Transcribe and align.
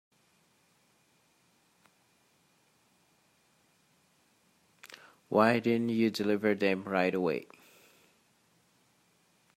Why 5.29 5.59
didn't 5.59 5.89
you 5.89 6.09
deliver 6.09 6.55
them 6.55 6.83
right 6.85 7.13
away? 7.13 7.45